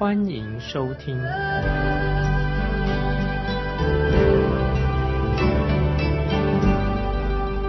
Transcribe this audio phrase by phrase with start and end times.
[0.00, 1.14] 欢迎收听。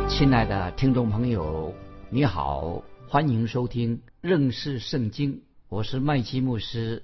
[0.07, 1.75] 亲爱的听众朋友，
[2.09, 7.03] 你好，欢迎收听认识圣经，我是麦基牧师。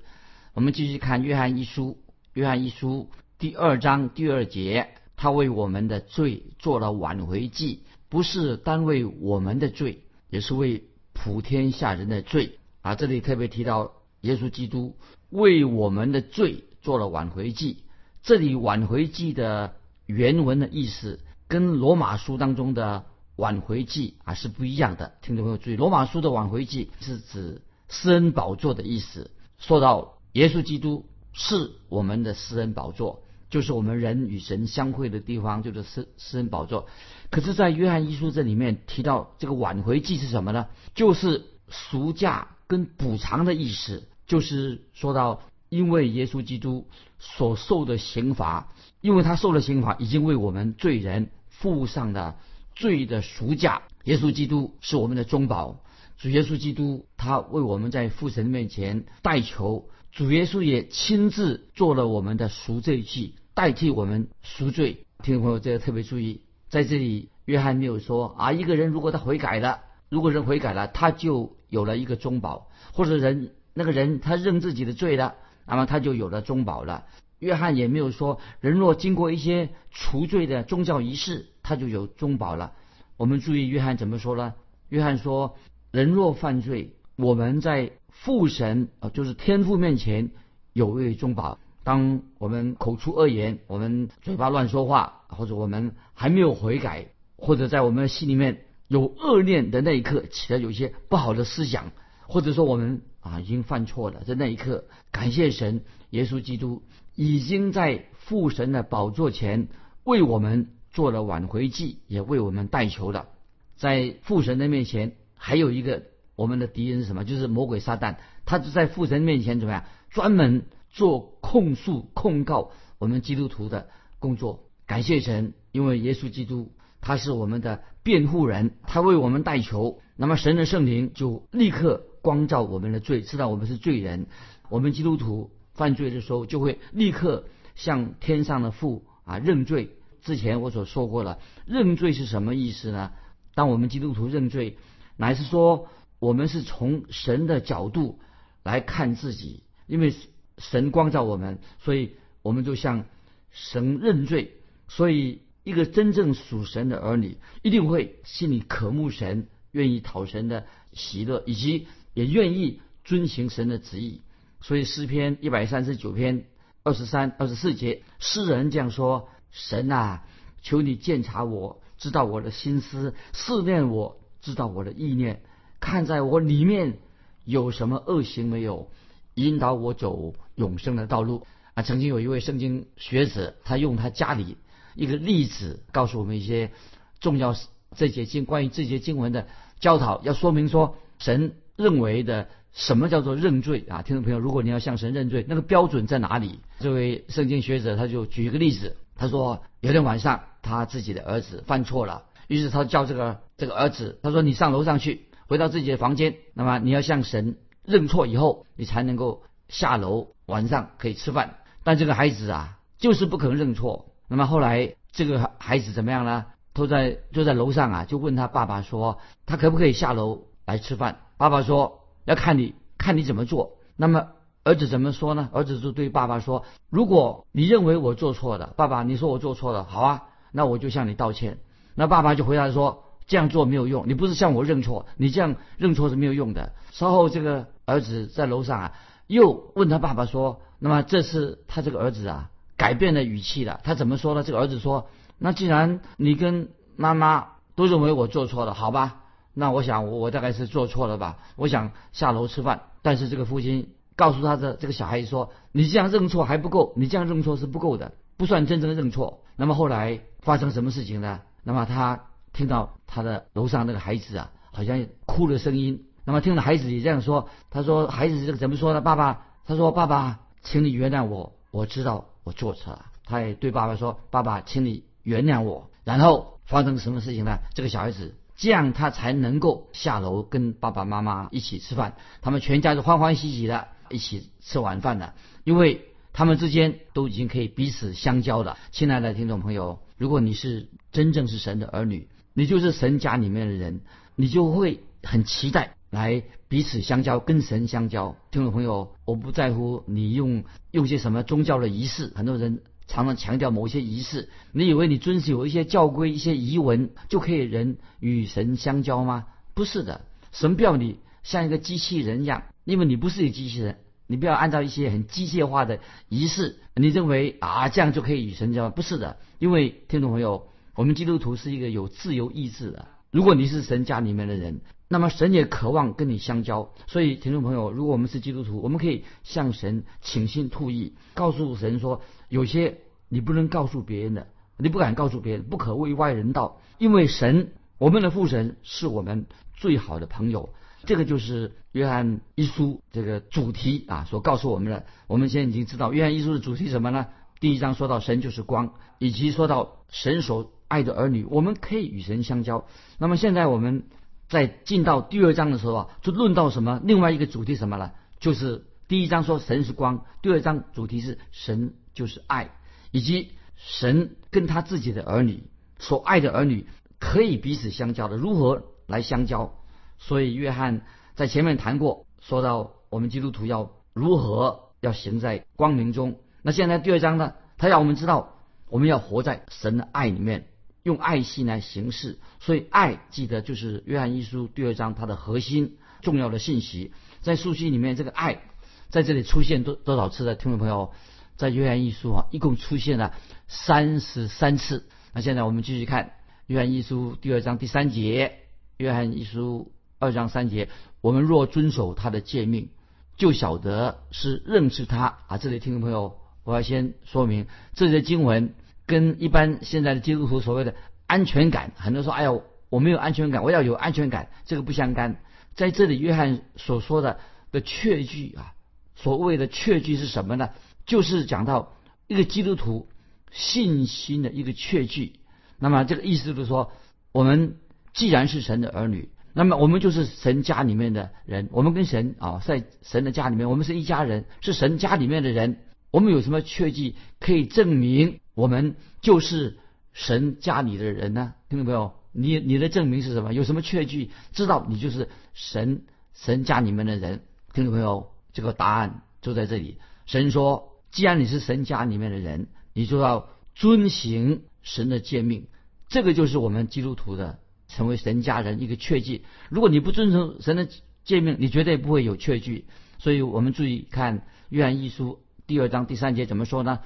[0.54, 1.98] 我们继续看约翰一书，
[2.32, 12.96] 约翰一书第二章第二节，他为我们的罪做了挽回祭，不是单为我们的罪，也是为普天下人的罪啊。
[12.96, 14.96] 这里特别提到耶稣基督
[15.29, 17.83] 为我们的罪做了挽回祭。
[18.21, 19.75] 这里挽回祭的
[20.05, 21.20] 原文的意思。
[21.47, 23.05] 跟罗马书当中的
[23.37, 29.31] 挽回祭啊是不一样的，听众朋友注意，罗马书的挽回祭是指施恩宝座的意思。
[29.57, 36.87] 说到耶稣基督是我们的施恩宝座，就是我们人与神相会的地方，就是施施恩宝座。
[37.29, 40.67] 可是，在约翰一书这里面提到这个挽回祭是什么呢？
[40.95, 51.31] 就是赎价跟补偿的意思，就是说到因为耶稣基督所受的刑罚，因为他受的刑罚已经为我们罪人。
[51.59, 52.35] 付上了
[52.75, 55.81] 罪的赎价，耶稣基督是我们的中保。
[56.20, 65.07] 主耶稣基督他为我们在父神面前代求，主耶稣也亲自做了我们的赎罪祭，代替我们赎罪。
[65.23, 69.79] 听众朋友，这个特别注意，在这里约翰没有说啊，一个人如果他悔改了，
[70.09, 75.35] 如果人悔改了，他就有了一个中保，或者人那个人他认自己的罪了，
[75.67, 77.06] 那么他就有了中保了。
[77.38, 82.73] 约翰也没有说，人若经过一些除罪的宗教仪式，他就有中保了。
[83.17, 84.55] 我们注意约翰怎么说呢？
[84.89, 85.55] 约翰说，
[85.91, 90.31] 人若犯罪，我们在父神啊，就是天父面前
[90.73, 91.59] 有位中保。
[91.83, 101.91] 当我们口出恶言，我们嘴巴乱说话，或者我们还没有悔改，或者在我们心里面有恶念的那一刻，起了有些不好的思想，
[102.27, 106.83] 或者说我们啊已经犯错了，在那一刻，感谢神，耶稣基督。
[107.15, 109.69] 已经在父神的宝座前
[110.03, 113.29] 为我们做了挽回祭，也为我们代求了。
[113.75, 116.03] 在父神的面前，还有一个
[116.35, 117.25] 我们的敌人是什么？
[117.25, 118.17] 就是魔鬼撒旦。
[118.45, 119.85] 他就在父神面前怎么样？
[120.09, 123.89] 专门做控诉、控告我们基督徒的
[124.19, 124.66] 工作。
[124.85, 126.71] 感谢神，因为耶稣基督
[127.01, 129.99] 他是我们的辩护人，他为我们代求。
[130.16, 134.25] 那么神的圣灵就立刻光照我们的罪，知道我们是罪人。
[134.67, 135.49] 我们基督徒。
[135.77, 137.45] 犯罪的时候，就会立刻
[137.75, 139.91] 向天上的父啊认罪。
[140.23, 141.37] 之前我所说过了，
[141.67, 143.11] 认罪是什么意思呢？
[143.53, 144.79] 当我们基督徒认罪，
[145.17, 145.87] 乃是说
[146.17, 148.17] 我们是从神的角度
[148.63, 150.16] 来看自己，因为
[150.57, 153.05] 神光照我们，所以我们就向
[153.51, 154.55] 神认罪。
[154.87, 161.85] 所以，一个真正属神的儿女，一定会心里渴慕神，愿意讨神的喜乐，以及
[162.17, 164.22] 也愿意遵行神的旨意。
[164.59, 166.45] 所以诗篇一百三十九篇
[166.81, 170.23] 二十三、二十四节，诗人这样说：“神啊，
[170.63, 175.44] 求你鉴察我，知道我的心思，试炼我，知道我的意念，
[175.79, 176.97] 看在我里面
[177.45, 178.89] 有什么恶行没有，
[179.35, 181.45] 引导我走永生的道路。”
[181.75, 184.57] 啊，曾经有一位圣经学者，他用他家里
[184.95, 186.72] 一个例子，告诉我们一些
[187.19, 187.55] 重要
[187.95, 189.47] 这节经关于这节经文的
[189.79, 192.47] 教导，要说明说神认为的。
[192.73, 194.03] 什么叫做认罪啊？
[194.03, 196.59] 听众朋友，如果你要向神认罪，那个标准在哪里？
[196.77, 211.55] 这位圣经学者他就举一个例子，他说有天晚上他自己的儿子犯错了，于是他叫这个这个儿子，他说你上楼上去，回到自己的房间，那么你要向神认错以后，你才能够下楼晚上可以吃饭。
[211.84, 214.13] 但这个孩子啊，就是不肯认错。
[214.28, 216.46] 那么后来这个孩子怎么样呢？
[216.75, 221.22] 都在就在楼上啊，就问他爸爸说，他可不可以下楼来吃饭？
[221.37, 222.03] 爸爸说。
[222.28, 223.78] 要看你看你怎么做。
[223.96, 224.28] 那么
[224.66, 225.47] 儿子怎么说呢？
[225.53, 231.59] 儿子就对爸爸说：“如果你认为我做错了，爸爸，你说我做错了，好啊，那我就向你道歉。”
[231.96, 238.93] 那爸爸就回答说：“这样做没有用，你不是向我认错，你这样认错是没有用的。”稍后这个儿子在楼上啊，
[239.28, 245.08] 又问他爸爸说：“那么这次他这个儿子啊，改变了语气了，他怎么说呢？”这个儿子说
[245.40, 249.22] ：“那既然你跟妈妈都认为我做错了，好吧。”
[249.59, 251.39] 那我想，我我大概是做错了吧？
[251.55, 261.42] 我想下楼吃饭，但是这个父亲告诉他的这个小孩说：“你这样认错还不够，你这样认错是不够的，不算真正的认错。”那么后来发生什么事情呢？
[261.63, 266.06] 那么他听到他的楼上那个孩子啊，好像哭的声音。
[266.24, 269.01] 那么听到孩子也这样说，他说：“孩子这个怎么说呢？
[269.01, 277.57] 爸爸，他说爸爸，请你原谅我，我知道我做错了。”他也对爸爸说：“爸爸，请你原谅我。”然后发生什么事情呢？
[277.74, 282.15] 这个小孩子这样他才能够下楼跟爸爸妈妈一起吃饭。
[282.42, 288.77] 他们全家是欢欢喜喜的一起吃晚饭的，因为他们之间都已经可以彼此相交了。
[288.92, 294.01] 亲爱的听众朋友，如果你是真正是神的儿女，你就是神家里面的人，
[294.36, 298.36] 你就会很期待来彼此相交，跟神相交。
[298.50, 302.81] 听众朋友，我不在乎你用用些什么宗教的仪式，很多人。
[303.07, 309.45] 常常强调某些仪式，你以为你遵守一些教规、一些仪文就可以人与神相交吗？
[309.74, 318.89] 不是的，神不要你像一个机器人一样，因为你不是一个机器人，你不要按照一些很机械化的仪式，你认为啊这样就可以与神交？
[318.89, 323.07] 不是的，因为听众朋友，我们基督徒是一个有自由意志的。
[323.31, 326.92] 如果你是神家里面的人，那么神也渴望跟你相交。
[327.07, 332.21] 所以听众朋友，如果我们是基督徒，我们可以向神倾心吐意，告诉神说。
[332.50, 333.00] 有些
[333.30, 334.48] 你不能告诉别人的，
[334.78, 340.74] 你不敢告诉别人，不可为外人道，因为神，我们的父神是我们最好的朋友。
[341.06, 345.06] 这个就是约翰一书这个主题啊，所告诉我们的。
[345.28, 347.28] 我们现在已经知道约翰一书的主题什么呢？
[347.60, 352.86] 第一章说到神就是光，以及说到神所爱的儿女，我们可以与神相交。
[353.20, 354.04] 那么现在我们
[354.50, 357.00] 在进到第二章的时候啊，就论到什么？
[357.04, 358.12] 另外一个主题什么呢？
[358.40, 361.94] 就是第一章说神是光，第二章主题是神。
[362.18, 362.71] 就是爱，
[363.12, 365.65] 以及神跟他自己的儿女
[366.00, 366.88] 所爱的儿女
[367.19, 369.75] 可以彼此相交的，如何来相交？
[370.18, 371.06] 所以约翰
[371.36, 376.39] 在前面谈过，说到我们基督徒要如何要行在光明中。
[376.63, 378.56] 那现在第二章呢，他让我们知道
[378.89, 380.69] 我们要活在神的爱里面，
[381.04, 382.39] 用爱心来行事。
[382.59, 388.63] 所以爱，记得就是约翰一书第二章它的核心重要的信息，在书信里面这个爱
[389.09, 391.12] 在这里出现多多少次的听众朋友？
[391.56, 393.33] 在约翰一书啊，一共出现了
[393.68, 395.07] 三十三次。
[395.33, 396.33] 那现在我们继续看
[396.68, 398.59] 约翰一书第二章第三节，
[398.98, 400.88] 约翰一书二章三节，
[401.19, 402.89] 我们若遵守他的诫命，
[403.38, 405.57] 就晓得是认识他啊。
[405.57, 407.65] 这里听众朋友，我要先说明，
[407.95, 408.75] 这些经文
[409.07, 410.94] 跟一般现在的基督徒所谓的
[411.25, 412.51] 安全感，很多说，哎呀，
[412.89, 415.42] 我没有安全感，我要有安全感，这个不相干。
[415.74, 417.39] 在这里，约翰所说的
[417.71, 418.74] 的确据啊，
[419.18, 420.69] 所谓的确据是什么呢？
[421.06, 421.94] 就是讲到
[422.28, 423.10] 一个基督徒
[423.52, 425.34] 信心的一个确据，
[425.80, 426.92] 那么这个意思就是说，
[427.31, 427.78] 我们
[428.14, 435.80] 既然是神的儿女，那么我们就是神家里面的人，我们跟神啊，在神的家里面，我们是一家人，是神家里面的人。
[436.10, 439.78] 我们有什么确据可以证明我们就是
[440.14, 441.54] 神家里的人呢？
[441.69, 442.14] 听懂没有？
[442.31, 443.54] 你你的证明是什么？
[443.54, 446.04] 有什么确据知道你就是神
[446.34, 447.42] 神家里面的人？
[447.74, 448.31] 听懂没有？
[448.57, 449.98] 这个答案就在这里。
[450.25, 450.94] 神说。
[451.09, 455.68] 既然你是神家里面的人，你就要遵行神的诫命，
[456.09, 459.45] 这个就是我们基督徒的成为神家人一个确据。
[459.69, 460.88] 如果你不遵守神的
[461.23, 462.85] 诫命，你绝对不会有确据。
[463.19, 466.99] 所以我们注意看约翰一书第二章第三节怎么说呢？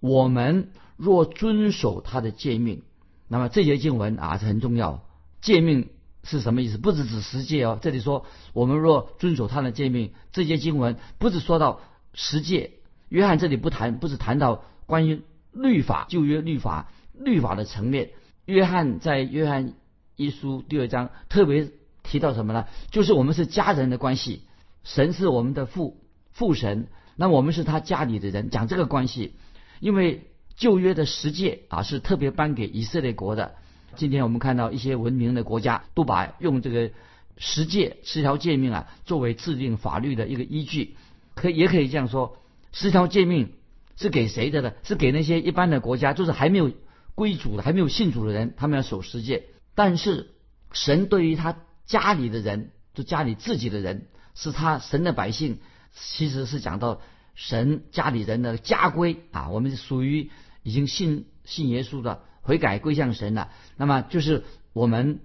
[0.00, 2.82] 我们若遵守他的诫命，
[3.28, 5.08] 那么这节经文啊是很重要。
[5.40, 5.90] 诫命
[6.24, 6.78] 是什么意思？
[6.78, 7.78] 不是指十诫哦。
[7.80, 11.80] 这里说我们若遵守他的诫命，这些经文不是说到
[12.14, 12.72] 十诫。
[13.08, 18.10] 约翰这里不谈，不是谈到关于律法旧约律法律法的层面。
[18.46, 19.74] 约翰在约翰
[20.16, 21.70] 一书第二章特别
[22.02, 22.66] 提到什么呢？
[22.90, 24.42] 就是我们是家人的关系，
[24.82, 26.02] 神是我们的父
[26.32, 29.34] 父神，那我们是他家里的人，讲这个关系。
[29.80, 33.54] 因为旧约的十诫啊是特别颁给以色列国的。
[33.96, 36.90] 今天我们看到一些文明的国家都把用这个
[37.38, 40.96] 十诫十条诫命啊作为制定法律的一个依据，
[41.34, 42.36] 可也可以这样说。
[42.72, 43.52] 十条诫命
[43.96, 44.72] 是给谁的呢？
[44.82, 46.72] 是给那些一般的国家，就是还没有
[47.14, 49.44] 归主的、还没有信主的人，他们要守十诫。
[49.76, 50.34] 但是
[50.72, 55.58] 神对于他家里的人，就家里自己的人，是他神的百姓，
[55.92, 57.00] 其实是讲到
[57.36, 59.50] 神家里人的家规啊。
[59.50, 60.30] 我们属于
[60.64, 63.50] 已经信信耶稣的，悔改归向神了。
[63.76, 65.18] 那么就是我们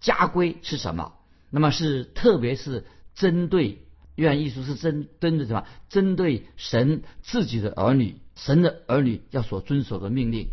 [0.00, 1.12] 家规是什么？
[1.48, 3.78] 那么是特别是针对。
[4.14, 5.64] 约翰一书是针针对什么？
[5.88, 10.48] 针对神自己的儿女，神的儿女要所遵守的命令。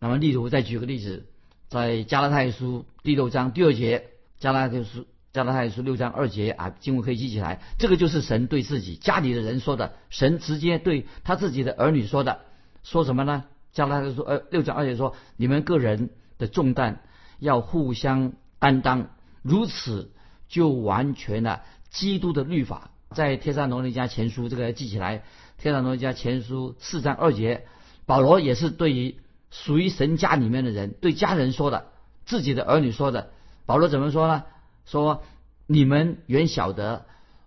[0.00, 1.24] 那么，例如再举个例子，
[1.68, 4.08] 在加拉太书第六章第二节，
[4.40, 7.62] 加拉太书加拉太书六章二节啊，经文可以记起来。
[7.78, 12.40] 这个就是神对自己家里的人说的，神直接对他自己的儿女说的。
[12.82, 13.44] 说什么呢？
[13.76, 17.02] 加拉太说呃六章二节说：你们个人的重担
[17.38, 19.10] 要互相担当，
[19.42, 20.12] 如此
[20.48, 22.90] 就完全了基督的律法。
[23.10, 25.24] 在天山罗尼家前书这个要记起来，
[25.58, 27.66] 天山罗尼迦前书四章二节，
[28.06, 29.16] 保罗也是对于
[29.50, 31.88] 属于神家里面的人，对家人说的，
[32.24, 33.30] 自己的儿女说的。
[33.66, 34.44] 保罗怎么说呢？
[34.86, 35.22] 说
[35.66, 37.04] 你们原晓得，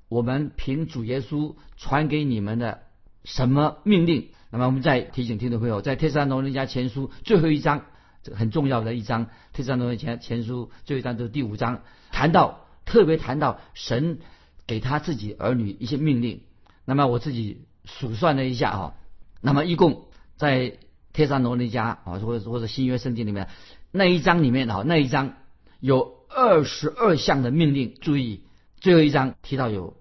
[0.10, 2.82] 我们凭主耶稣传给你们的
[3.24, 4.30] 什么命令？
[4.52, 7.86] 那么我们再提醒听众朋友，在《帖撒罗尼迦前书》最后一章，
[8.24, 14.20] 这个很重要的一章，《帖撒罗尼迦前书》最后一章就是第五章，谈到特别谈到神
[14.68, 16.42] 给他自己儿女一些命令。
[16.86, 18.94] 那么我自己数算了一下啊，
[19.42, 20.60] 那么一共在
[21.14, 23.48] 《帖撒罗尼迦》啊，或者或者新约圣经里面
[23.92, 25.34] 那一章里面啊，那一章
[25.80, 26.20] 有。
[26.32, 28.44] 二十二项的命令，注意
[28.80, 29.98] 最后一章提到有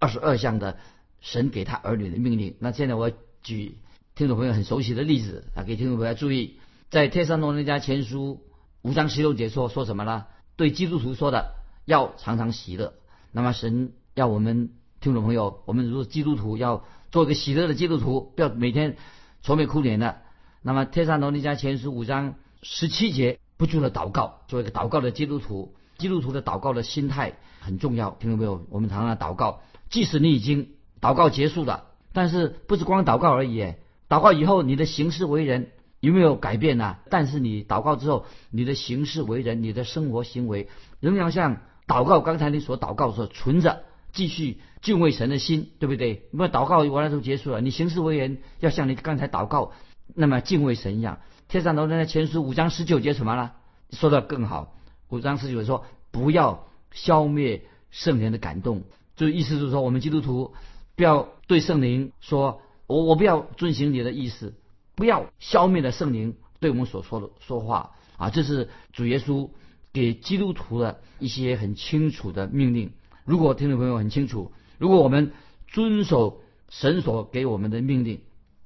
[0.00, 0.76] 二十二项的
[1.20, 2.56] 神给他儿女的命令。
[2.58, 3.12] 那现在我
[3.44, 3.78] 举
[4.18, 6.56] 听众朋友很熟悉的例子啊，给听众朋友注意，
[6.90, 8.40] 在《天山罗人家前书》
[8.82, 10.24] 五章十六节说说什么呢？
[10.56, 12.94] 对基督徒说的，要常常喜乐。
[13.30, 14.70] 那么神要我们
[15.00, 18.96] 听众朋友，我们如果基督徒要做一个喜乐的基督徒，不要每天
[19.42, 20.16] 愁眉苦脸的。
[20.62, 23.38] 那么《天山罗人家前书》五章十七节。
[23.56, 25.76] 不住的祷告，做一个祷告的基督徒。
[25.96, 28.66] 基督徒的祷告的心态很重要，听众朋友？
[28.70, 29.60] 我们常常祷告，
[29.90, 30.70] 即使你已经
[31.00, 33.74] 祷告结束了，但是不是光祷告而已。
[34.08, 36.96] 祷告以后，你的行事为人有没有改变呢？
[37.10, 40.68] 但是你祷告之后，你的行事为人，你的生活行为
[41.00, 46.28] 仍然像祷告刚才你所祷告的时候存着继续敬畏神的心，对不对？
[46.32, 49.72] 那么祷告完了都结束了，你行事为人要像你刚才祷告
[50.14, 51.18] 那么敬畏神一样。
[51.48, 53.52] 天上楼人的前书五章十九节什么呢？
[53.90, 54.74] 说的更好。
[55.08, 58.84] 五章十九节说：“不要消灭圣灵的感动。”
[59.16, 60.54] 就意思就是说，我们基督徒
[60.94, 64.54] 不要对圣灵说：“我我不要遵行你的意思，
[64.96, 69.50] 不要消灭了圣灵对我们所说的说话。”啊，这是主耶稣
[69.92, 72.90] 给基督徒的一些很清楚的命令。
[73.24, 75.30] 如果听众朋友很清楚，如果我们
[75.68, 78.22] 遵守神所给我们的命令，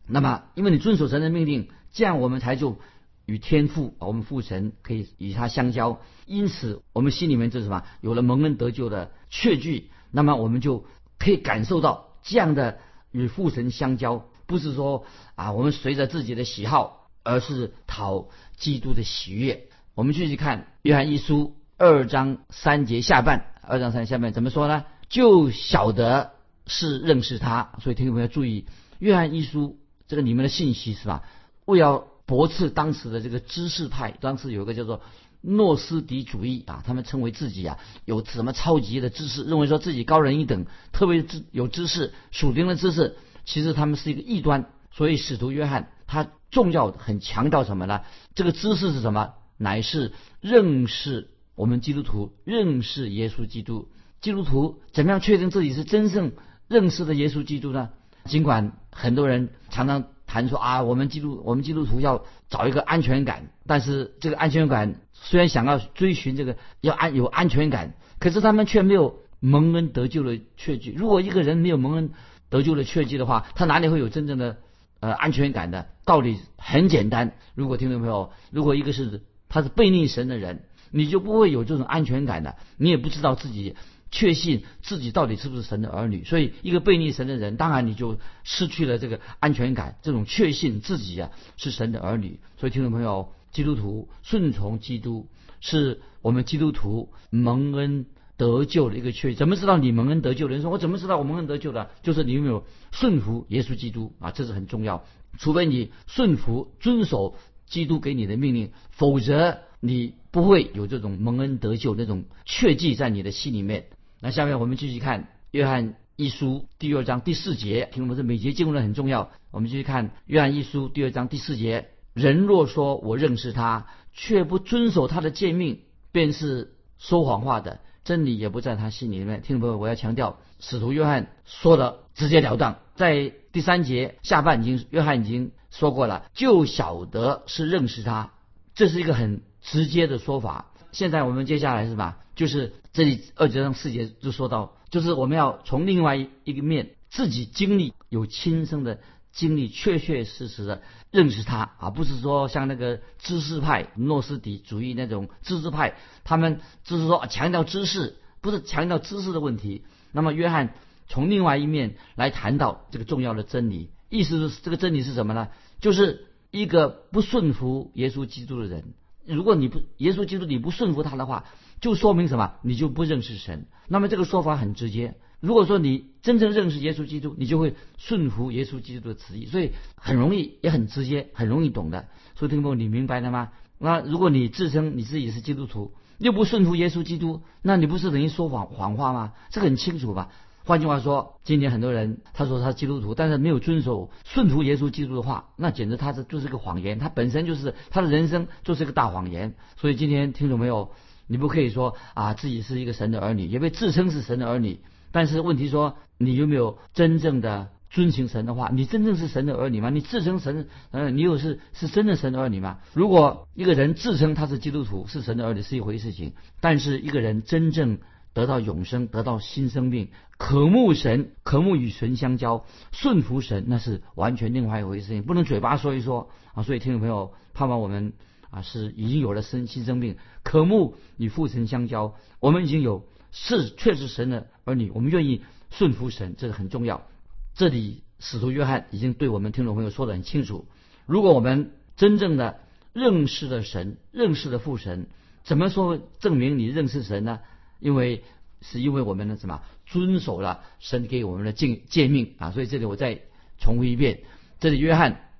[0.07, 1.69] 那么因为你遵守神的命令。
[1.93, 2.79] 这样我们才就
[3.27, 10.87] 与天父，我们父神可以与他相交，因此我们心里面就是什么，有了蒙恩得救的确据，那么我们就
[11.19, 12.79] 可以感受到这样的
[13.13, 15.05] 与父神相交，不是说
[15.37, 19.69] 啊我们随着自己的喜好，而是讨基督的喜悦。
[19.95, 24.85] 我们继续看约翰一书二章三节下半，二章三节下半怎么说呢？
[25.09, 26.33] 就晓得
[26.67, 28.67] 是认识他，所以听众朋友注意，
[28.99, 29.79] 约翰一书
[30.09, 31.23] 这个里面的信息是吧？
[31.67, 35.03] 为要驳斥当时的这个知识派，当时有一个叫做
[35.43, 44.71] 诺斯底主义啊，他们称为自己啊有什么超级的知识，认为说自己高人一等，特别知有知识属灵的知识，其实他们是一个异端。
[44.93, 48.03] 所以使徒约翰他重要很强调什么呢？
[48.35, 49.35] 这个知识是什么？
[49.59, 53.89] 乃是认识我们基督徒认识耶稣基督。
[54.21, 56.33] 基督徒怎么样确定自己是真正
[56.69, 57.91] 认识的耶稣基督呢？
[58.27, 60.05] 尽管很多人常常。
[60.25, 70.93] 谈说啊，我们基督我们基督徒要找一个安全感，但是这个安全感虽然想要追寻这个要安有安全感，可是他们却没有蒙恩得救的确据。
[70.93, 72.11] 如果一个人没有蒙恩
[72.51, 74.59] 得救的确据的话，他哪里会有真正的
[75.01, 75.87] 呃安全感的？
[76.05, 83.77] 道理很简单，如果听众朋友，如果一个是他是背逆神的人，你就不会有这种安全感的，你也不知道自己。
[84.15, 89.97] 确信自己到底是不是神的儿女，所以一个背逆神的人，当然你就失去了这个安全感。
[90.03, 95.29] 这种确信自己啊是神的儿女，所以听众朋友，基督徒顺从基督，
[95.61, 98.07] 是我们基督徒蒙恩
[98.37, 99.35] 得救的一个确。
[99.35, 100.49] 怎么知道你蒙恩得救？
[100.49, 101.91] 人说我怎么知道我蒙恩得救的？
[102.03, 104.31] 就是你有没有顺服耶稣基督啊？
[104.33, 105.05] 这是很重要。
[105.39, 113.87] 除非你顺服遵守基督给你的命令，否则你不会有这种蒙恩得救那种确记在你的心里面。
[114.21, 119.31] 那下面我们继续看约翰一书第二章第四节，听我们这每节经文很重要。
[119.51, 125.81] 我们继续看约翰一书第二章第四节：人若说我认识他，却不遵守他的诫命，
[126.13, 129.43] 便是说谎话的，真理也不在他心里面。
[129.43, 138.33] 听众朋友，我要强调，使徒约翰说的直截了当，在第三节下半经约翰已经说过了，就晓得是认识他，
[138.75, 140.73] 这是一个很直接的说法。
[140.93, 142.19] 现在我们接下来是吧？
[142.35, 149.01] 就是这里二节上四节就说到，就是我们要从另外一个面自己经历有亲身的
[149.33, 159.85] 经历，确确实实的认识他，而不是说像那个知识派诺斯底主义那种知识派，他们就是说强调知识，不是强调知识的问题。
[160.13, 160.75] 那么约翰
[161.09, 165.49] 从另外一面来谈到这个重要的真理，意思是这个真理是什么呢？
[165.81, 168.93] 就是一个不顺服耶稣基督的人，
[169.25, 171.47] 如果你不耶稣基督你不顺服他的话，
[171.81, 172.57] 就说明什么？
[172.63, 173.67] 你就不认识神。
[173.89, 175.17] 那么这个说法很直接。
[175.43, 182.07] 如果说你真正认识耶稣基督，你就会顺服耶稣基督的旨意，所以很容易，也很直接，很容易懂的。
[182.37, 183.51] 所以听众，你明白了吗？
[183.77, 189.33] 那如果你自称你自己是基督徒，又不顺服耶稣基督，那你不是等于说谎谎话吗？
[189.51, 190.29] 这个很清楚吧？
[190.65, 199.55] 换句话说，今天很多人他说他是基督徒，但是没有遵守顺服耶稣基督的话，那简直他是就是个谎言，他本身就是他的人生就是个大谎言。
[199.77, 200.93] 所以今天听懂没有？
[201.27, 204.79] 你不可以说啊自己是一个神的儿女，也被自称是神的儿女。
[205.13, 208.71] 但是问题说，你有没有真正的遵行神的话？
[208.73, 209.91] 你真正是神的儿女吗？
[209.91, 212.79] 你自称神，呃，你有是是真的神的儿女吗？
[212.95, 217.99] 如果一个人自称他是基督徒，是神的儿女是一回事情，但是一个人真正
[218.33, 226.63] 得到永生，得到新生命，渴慕神，渴慕与神相交，顺服神，那是完全另外一回事情，不能嘴巴说一说啊。
[226.63, 228.15] 所以听众朋友，盼望我们
[228.51, 233.05] 啊是已经有了生新生命，渴慕与父神相交，我们已经有。
[233.33, 237.07] 是，确实神的儿女，我们愿意顺服神，这是很重要。
[237.55, 240.67] 这里使徒约翰已经对我们听众朋友说得很清楚：
[241.07, 242.61] 如果我们真正的
[242.93, 245.09] 认识了神，认识了父神，
[245.45, 247.41] 怎么说证明你认识神呢？
[247.81, 248.23] 因为
[248.61, 252.51] 是因为我们的什么遵守了神给我们的诫诫命啊！
[252.53, 253.23] 所以这里我再
[253.59, 254.21] 重复一遍，
[254.61, 255.31] 这里约翰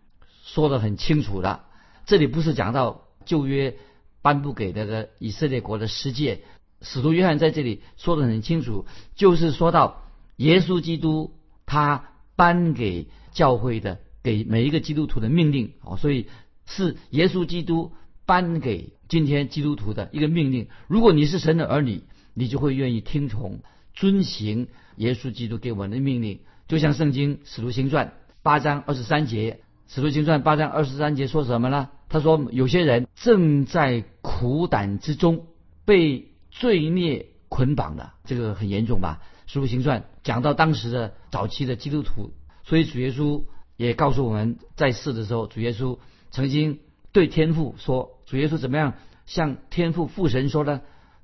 [0.43, 1.65] 说的很清楚的，
[2.07, 3.77] 这里不是讲到旧约
[4.23, 6.43] 颁布给那个以色列国的十诫。
[6.83, 10.03] 使徒约翰在这里说的很清楚，就是说到
[10.37, 11.35] 耶稣基督
[11.65, 16.27] 他颁给教会的，给每一个基督徒的命令哦，所以
[16.67, 17.93] 是耶稣基督
[18.27, 20.69] 颁给今天基督徒的一个命令。
[20.89, 22.03] 如果你是神的儿女，
[22.35, 23.61] 你就会愿意听从、
[23.95, 26.41] 遵行耶稣基督给我们的命令。
[26.67, 31.91] 就像圣经使徒行传八章二十三节，使徒行传八章二十三节说什么呢？
[32.09, 35.47] 他说有些人正在苦胆之中
[35.85, 36.32] 被。
[36.53, 39.21] 罪孽捆绑的这个很严重吧？
[39.53, 42.31] 《使徒行传》讲到当时的早期的基督徒，
[42.63, 43.45] 所以主耶稣
[43.77, 45.99] 也告诉我们在世的时候，主耶稣
[46.31, 46.79] 曾经
[47.11, 48.95] 对天父说：“主耶稣怎么样
[49.27, 50.81] 向天父父神说呢？”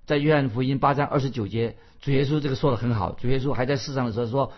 [0.06, 3.12] 在约翰福音八章二十九节，主耶稣这个说的很好。
[3.12, 4.52] 主耶稣还在世上的时候说：“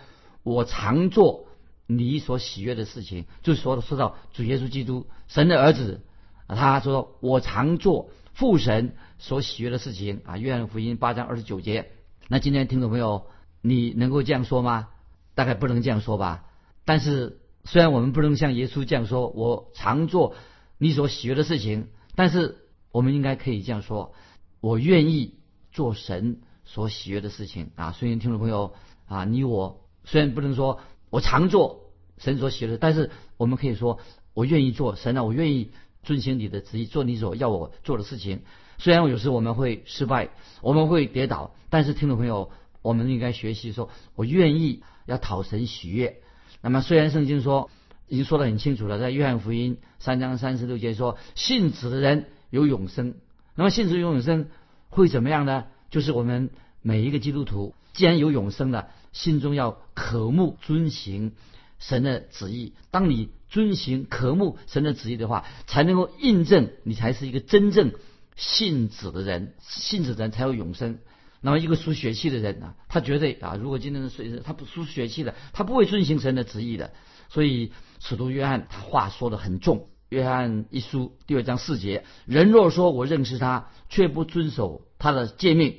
[0.45, 1.47] 我常做
[1.87, 6.03] 你所喜悦的事情。”就说说到主耶稣基督神的儿子，
[6.47, 11.91] 他说：“我常做父神。”所喜悦的事情啊，《约翰福音》八章二十九节。
[12.29, 13.27] 那今天听众朋友，
[13.61, 14.89] 你能够这样说吗？
[15.35, 16.47] 大概不能这样说吧。
[16.87, 20.35] 但是虽然我们不能像耶稣这样说，我常做
[20.79, 22.57] 你所喜悦的事情，但是
[22.93, 24.15] 我们应该可以这样说：
[24.63, 25.35] 我愿意
[25.71, 27.93] 做神所喜悦的事情啊。
[27.93, 28.73] 虽然听众朋友
[29.07, 33.99] 啊，你我虽然不能说我常做神所喜悦的，但是我们可以说
[34.33, 38.41] 我愿意做神啊，我愿意遵循你的旨意，做你所要我做的事情。
[38.79, 40.31] 虽然有时我们会失败，
[40.63, 42.51] 我们会跌倒，但是听众朋友，
[42.83, 46.21] 我们应该学习说，我愿意要讨神喜悦。
[46.63, 47.71] 那么虽然圣经说
[48.09, 53.15] 已经说得很清楚了，在约翰福音三章三十六节说，信子的人有永生。
[53.55, 54.49] 那么信子有永生
[54.89, 55.67] 会怎么样呢？
[55.91, 56.51] 就是我们
[56.83, 61.33] 每一个基督徒，既然有永生了，心中要渴慕遵行
[61.79, 62.73] 神的旨意。
[62.91, 67.93] 当你遵行渴慕神的旨意的话，才能够印证你才是一个真正。
[68.37, 70.99] 信子的人，信子的人才有永生。
[71.43, 72.75] 那么一个输血气的人呢？
[72.89, 76.93] 他绝对啊，如果今天的水他不输血气的，他不会遵行神的旨意的。
[77.29, 79.89] 所以使徒约翰他话说的很重。
[80.09, 85.77] 约翰一书第二章四节：人若说我认识他，却不遵守他的诫命，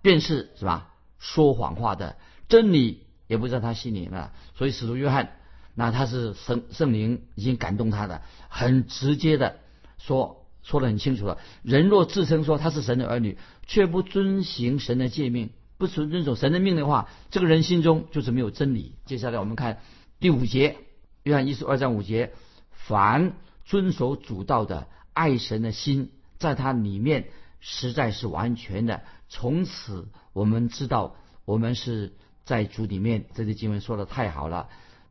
[0.00, 0.94] 便是是吧？
[1.18, 2.16] 说谎话的，
[2.48, 4.32] 真理也不在他心里了。
[4.56, 5.37] 所以使徒约翰，
[5.78, 9.56] 那他是圣圣灵已经感动他的，很直接的
[9.96, 10.44] 说。
[10.60, 18.94] 说得很清楚了，人若自称说他是神的儿女，却不遵行神的诫命，不遵遵守神的命的话，这个人心中就是没有真理。
[19.06, 19.78] 接下来我们看
[20.20, 20.76] 第五节，
[21.22, 22.34] 约翰一书二章五节，
[22.70, 23.32] 凡
[23.64, 27.28] 遵守主道的，爱神的心在他里面
[27.60, 29.00] 实在是完全的。
[29.30, 32.12] 从此我们知道，我们是
[32.44, 33.24] 在主里面。
[33.34, 34.68] 这些经文说的太好了，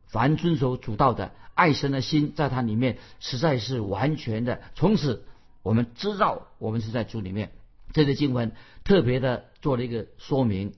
[0.08, 4.60] 凡遵守主道的，爱神的心在他里面实在是完全的。
[4.74, 5.24] 从此。
[5.64, 7.50] 我们知道，我们是在主里面。
[7.92, 8.52] 这个经文
[8.84, 10.72] 特别的做了一个说明。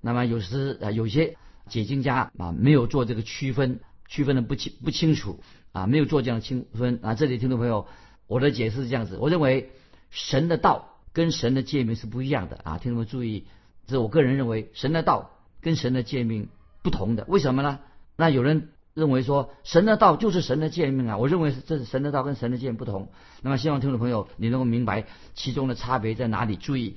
[0.00, 1.36] 那么有时啊，有些
[1.68, 5.40] 解经家啊没有做这个区分，区分的不清不清楚
[5.72, 7.14] 啊，没有做这样的区分啊。
[7.14, 7.86] 这里听众朋友，
[8.28, 9.72] 我的解释是这样子：我认为
[10.10, 12.78] 神的道跟神的诫命是不一样的啊。
[12.78, 13.44] 听众们注意，
[13.86, 16.48] 这是我个人认为，神的道跟神的诫命
[16.82, 17.26] 不同的。
[17.28, 17.80] 为什么呢？
[18.20, 21.16] 那有人认为说，神的道就是神的诫命啊。
[21.16, 23.10] 我认为这是神的道跟神的诫命不同。
[23.40, 26.56] 那么，希望听众朋友你能够明白其中的差别在哪里。
[26.56, 26.96] 注意，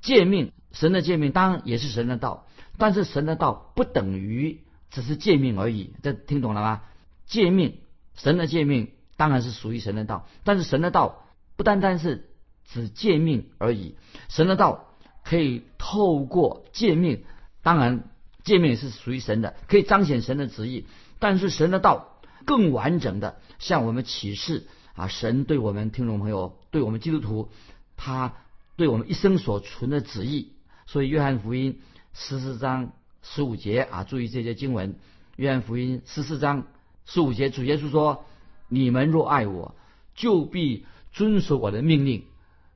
[0.00, 5.94] 诫命，神的诫命当然也是神的道，但是神的道不等于只是诫命而已。
[6.02, 6.82] 这听懂了吗？
[7.24, 7.78] 诫命，
[8.16, 11.24] 神的诫命当然是属于神的道，但是神的道
[11.56, 12.30] 不单单是
[12.64, 13.96] 指诫命而已，
[14.28, 14.88] 神的道。
[15.26, 17.24] 可以透过诫命，
[17.62, 18.10] 当然
[18.44, 20.86] 诫命是属于神的，可以彰显神的旨意。
[21.18, 27.48] 但是神的道更完整的向我们启示啊，神对我们听众朋友，对我们基督徒，
[27.96, 28.34] 他
[28.76, 30.52] 对我们一生所存的旨意。
[30.86, 31.80] 所以约翰福音
[32.12, 34.96] 十四章十五节啊，注意这些经文。
[35.36, 36.66] 约翰福音十四章
[37.06, 38.26] 十五节，主耶稣说
[38.68, 39.74] ：“你们若爱我，
[40.14, 42.26] 就必遵守我的命令。”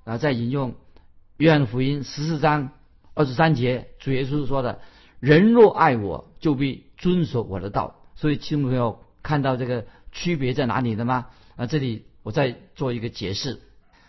[0.04, 0.74] 然后再引用。
[1.37, 2.70] 约翰福音十四章
[3.14, 4.81] 二十三节，主耶稣说的
[5.20, 11.26] ：“人若爱我，就必遵守我的道。”所以，听众朋友看到这个区别在哪里的吗？
[11.57, 13.61] 那这里我再做一个解释。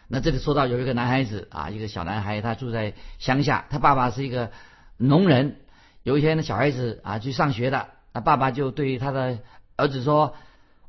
[0.07, 4.51] 那这里说到有一个男孩子啊，一个小男孩，他住在乡下，他爸爸是一个
[4.97, 5.57] 农人。
[6.01, 9.39] 有一天，呢，小孩子啊去上学了，那爸爸就对他的
[9.75, 10.33] 儿子说：“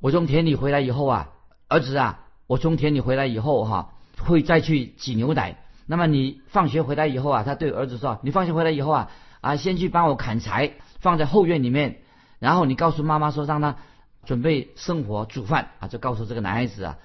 [0.00, 1.30] 我从田里回来以后啊，
[1.68, 11.98] 儿子啊，我从田里回来以后哈，会再去挤牛奶。”那么你放学回来以后啊，他对儿子说：“你放学回来以后啊，啊，先去帮我砍柴，放在后院里面。
[12.38, 13.76] 然后你告诉妈妈说，让他
[14.24, 16.98] 准备生火煮饭啊。”就告诉这个男孩子啊，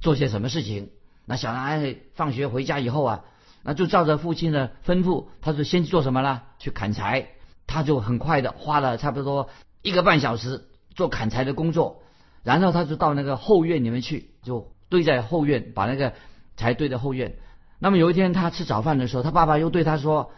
[0.00, 0.90] 做些什么事情。
[1.24, 3.24] 那小男孩放学回家以后啊，
[3.62, 6.42] 那就照着父亲的吩咐，他就先去做什么呢？
[6.58, 7.28] 去砍柴。
[7.68, 9.50] 他就很快的花了差不多
[9.82, 12.00] 一个半小时做砍柴的工作，
[12.44, 16.12] 然后他就到那个后院里面去，就堆在后院，把那个
[16.56, 17.34] 柴堆在后院。
[17.80, 20.30] 那么有一天，他吃早饭的时候，他爸爸又对他说：“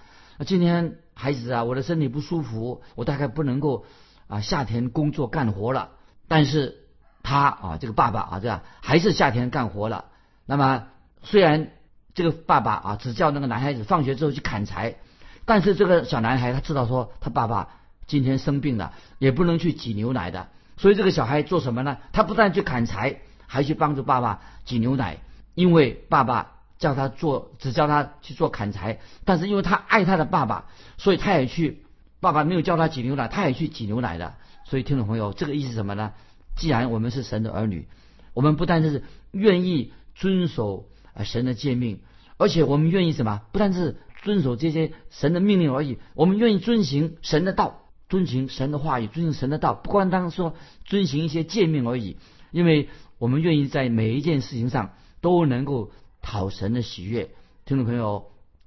[0.44, 3.84] 今天孩子啊，我的身体不舒服，我大概不能够
[4.28, 5.90] 啊夏天工作干活了。”
[6.28, 6.84] 但是，
[7.22, 10.04] 他啊这个爸爸啊这样还是夏天干活了。
[10.46, 10.86] 那么
[11.22, 11.70] 虽然
[12.14, 14.96] 这个爸爸啊只叫那个男孩子放学之后去砍柴，
[15.44, 17.70] 但是这个小男孩他知道说他爸爸
[18.06, 20.48] 今天生病了，也不能去挤牛奶的。
[20.76, 21.98] 所以这个小孩做什么呢？
[22.12, 25.18] 他不但去砍柴，还去帮助爸爸挤牛奶，
[25.54, 26.57] 因为爸爸。
[26.78, 31.82] 叫他做，只叫他去做砍柴，但是因为他爱他的爸爸，所以他也去。
[32.20, 34.34] 爸爸没有叫他挤牛奶，他也去挤牛奶的。
[34.64, 36.14] 所以听众朋友，这个意思什么呢？
[36.56, 37.86] 既然我们是神的儿女，
[38.34, 42.00] 我们不但是愿意遵守啊神的诫命，
[42.36, 43.42] 而且我们愿意什么？
[43.52, 49.74] 不但是遵守这些神的命令而已，我们愿意遵行神的道，遵行神的话语，遵行神的道。
[49.74, 52.16] 不光当说遵行一些诫命而已，
[52.50, 52.88] 因为
[53.18, 55.92] 我们愿意在每一件事情上都能够。
[56.28, 57.30] 讨神的喜悦，
[57.64, 58.26] 听众朋友，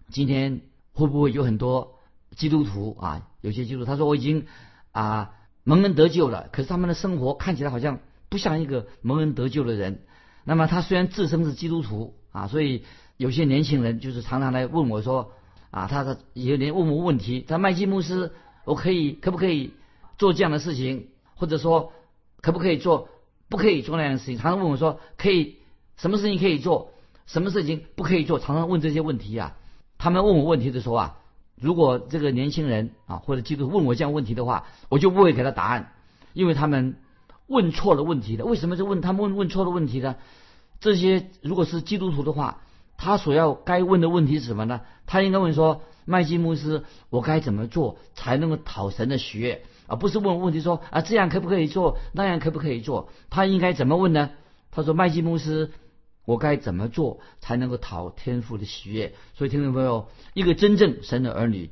[0.09, 0.61] 今天
[0.93, 1.99] 会不会有很多
[2.35, 3.27] 基督徒啊？
[3.41, 4.47] 有些基督徒他说我已经
[4.91, 10.01] 啊蒙恩得救了，可是他们的生活看起来好像不像一个蒙恩得救的人。
[10.43, 12.83] 那么他虽然自称是基督徒啊，所以
[13.17, 15.33] 有些年轻人就是常常来问我说
[15.69, 18.31] 啊，他的有人问我问题，他麦基牧师，
[18.65, 19.71] 我可以可不可以
[20.17, 21.93] 做这样的事情，或者说
[22.41, 23.09] 可不可以做
[23.49, 24.39] 不可以做那样的事情？
[24.39, 25.57] 常常问我说可以
[25.95, 26.91] 什么事情可以做？
[27.31, 28.39] 什么事情不可以做？
[28.39, 29.55] 常常问这些问题啊。
[29.97, 31.17] 他们问我问题的时候啊，
[31.55, 35.93] 如果这个年轻人啊或者基督问我这样问题的话，我就不会给他答案，
[36.33, 36.97] 因为他们
[37.47, 38.43] 问错了问题的。
[38.43, 40.17] 为什么是问他们问问错了问题呢？
[40.81, 42.63] 这些如果是基督徒的话，
[42.97, 44.81] 他所要该问的问题是什么呢？
[45.05, 49.63] 他应该问说：麦基牧师，我该怎么做才能够讨神的喜悦？
[49.87, 53.07] 而不是问问题说啊这样可不可以做，那样可不可以做？
[53.29, 54.31] 他应该怎么问呢？
[54.71, 55.71] 他说：麦基牧师。
[56.25, 59.13] 我该怎么做才能够讨天父的喜悦？
[59.33, 61.71] 所以，听众朋友，一个真正神的儿女，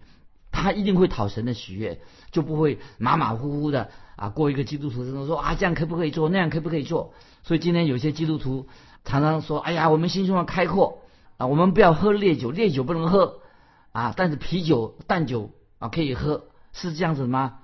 [0.52, 7.14] 他一定会讨神的喜悦，就不会马马虎虎的啊过一个基督徒生活，说啊这样可不可以做，那样可不可以做？
[7.44, 8.68] 所以今天有些基督徒
[9.06, 11.04] 常常说，哎呀，我们心胸要开阔
[11.38, 13.40] 啊，我们不要喝烈酒，烈酒不能喝
[13.92, 17.60] 啊，但是啤酒、淡酒啊可以喝，是这样子吗？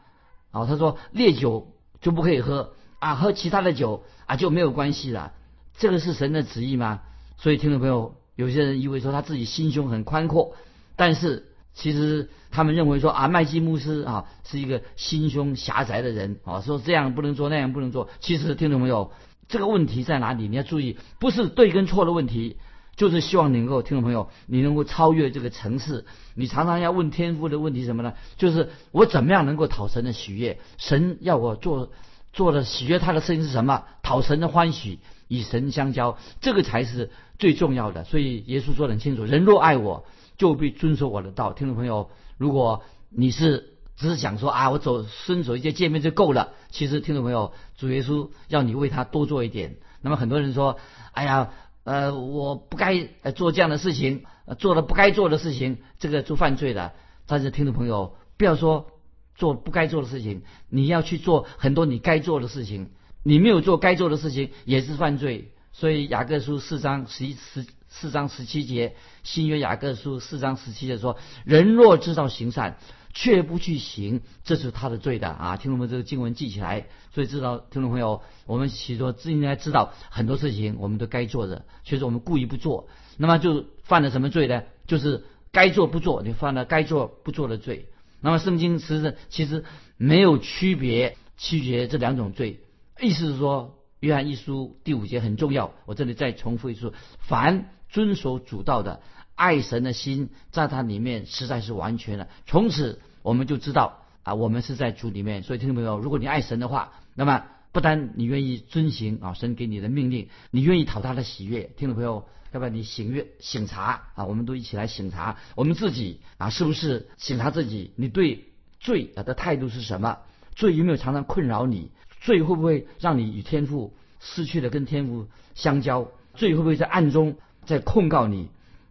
[0.52, 5.34] 啊，他说烈酒就不可以喝啊，喝其他的酒啊就没有关系了。
[5.78, 7.02] 这个是神的旨意吗？
[7.38, 10.56] 所以听众朋友，有些人以为说他自己心胸很宽阔，
[10.96, 18.10] 但是其实他们认为说啊，麦基牧师啊是一个心胸狭窄的人啊，说这样不能做，那样不能做。
[18.22, 19.12] 其实听众朋友，
[19.50, 20.48] 这个问题在哪里？
[20.48, 22.56] 你要注意，不是对跟错的问题，
[22.96, 26.06] 就是希望你能够听众朋友，你能够超越这个层次。
[26.36, 28.14] 你常常要问天父的问题什么呢？
[28.38, 30.60] 就是我怎么样能够讨神的喜悦？
[30.78, 31.92] 神要我做
[32.36, 33.86] 做的喜悦他的事情是什么？
[34.04, 35.00] 讨神的欢喜。
[35.28, 38.04] 与神相交，这个才是最重要的。
[38.04, 40.06] 所以耶稣说得很清楚：人若爱我，
[40.38, 41.52] 就必遵守我的道。
[41.52, 49.78] 听众朋友，如果你是只是想说啊，我走遵守一些诫命就够了，其实听众朋友，主耶稣要你为他多做一点。
[50.02, 50.78] 那么很多人说，
[51.14, 51.50] 哎呀，
[51.86, 54.26] 呃，我不该做这样的事情，
[54.60, 56.94] 做了不该做的事情，这个就犯罪了。
[57.26, 58.92] 但是听众朋友，不要说
[59.36, 62.90] 做不该做的事情，你要去做很多你该做的事情。
[63.24, 65.52] 你没有做该做的事情，也是犯罪。
[65.74, 72.78] 所以雅各书四章十一十四章十七节，新约雅各书四章十七节说：人若知道行善，
[73.14, 75.58] 却不去行，这是他的罪的啊！
[75.58, 76.86] 听众们，这个经文记起来。
[77.14, 84.64] 所以知道听众朋友，我们其实应该知道很多事情我们都该做的，其实我们故意不做，那么就犯了什么罪呢？
[84.86, 87.90] 就是该做不做，你犯了该做不做的罪。
[88.26, 89.64] 那么圣经其实其实
[89.98, 92.60] 没有区别区别这两种罪。
[93.00, 95.74] 意思是说，约翰一书第五节很重要。
[95.86, 99.04] 我这里再重复一次：凡遵守主道的，
[99.36, 102.28] 爱神的心在他里面实在是完全的。
[102.48, 105.44] 从此我们就知道啊，我们是在主里面。
[105.44, 111.64] 所以听众朋友，如果你爱神的话，那么不单你愿意遵行啊神给你的命令，你愿意讨他的喜悦。
[111.76, 114.24] 听众朋友，要不要你醒悦醒察啊？
[114.24, 117.92] 我们都一起来醒察我们自己啊，是不是醒察自己？
[117.98, 118.46] 你对
[118.80, 120.20] 罪啊的态度是什么？
[120.56, 121.92] 罪有没有常常困扰你？
[122.22, 126.08] 罪会不会让你与天父失去了跟天父相交？
[126.34, 127.36] 罪会不会在暗中
[127.66, 128.48] 在控告你？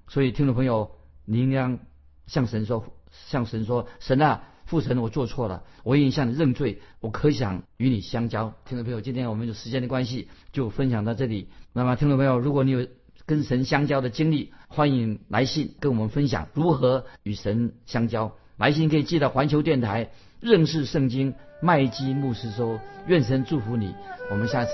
[0.09, 0.91] 所以听众朋友，
[1.25, 1.79] 你应该
[2.27, 2.85] 向神说：
[3.29, 4.43] 向神说，神啊，
[4.75, 8.53] 父神，我做错了，我已经向你认罪，我可想与你相交。
[8.65, 11.47] 听众朋友，今天我们有时间的关系，就分享到这里。
[11.73, 12.89] 那么，听众朋友，如果你有
[13.25, 18.33] 跟神相交的经历，欢迎来信跟我们分享如何与神相交。
[18.57, 20.11] 来信可以寄到环球电台。
[20.41, 23.95] 认识圣经，麦基牧师说：“愿神祝福你，
[24.29, 24.73] 我们下次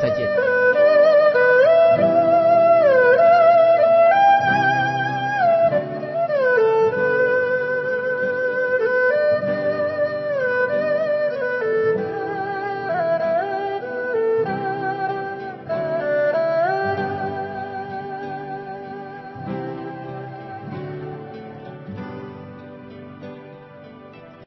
[0.00, 0.28] 再见。”